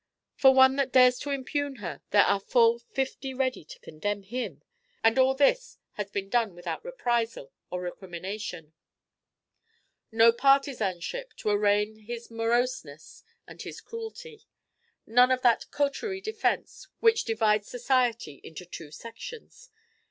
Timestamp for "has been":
5.91-6.27